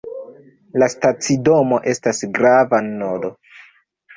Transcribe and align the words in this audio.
La 0.83 0.87
stacidomo 0.93 1.79
estas 1.93 2.25
grava 2.39 2.81
nodo. 2.89 3.35